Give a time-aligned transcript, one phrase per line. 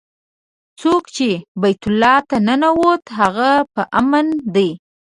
[0.79, 1.29] څوک چې
[1.61, 4.69] بیت الله ته ننوت هغه په امن دی.